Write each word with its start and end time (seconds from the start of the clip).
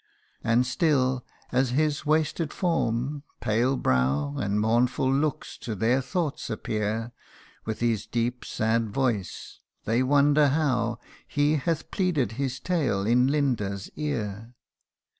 And 0.43 0.65
still, 0.65 1.23
as 1.51 1.69
his 1.69 2.07
wasted 2.07 2.51
form, 2.51 3.21
pale 3.39 3.77
brow, 3.77 4.33
And 4.35 4.59
mournful 4.59 5.13
looks 5.13 5.59
to 5.59 5.75
their 5.75 6.01
thoughts 6.01 6.49
appear; 6.49 7.11
With 7.65 7.81
his 7.81 8.07
deep, 8.07 8.43
sad 8.43 8.89
voice, 8.89 9.59
they 9.85 10.01
wonder 10.01 10.47
how 10.47 10.97
He 11.27 11.57
hath 11.57 11.91
pleaded 11.91 12.31
his 12.31 12.59
tale 12.59 13.05
in 13.05 13.27
Linda's 13.27 13.91
ear. 13.95 14.55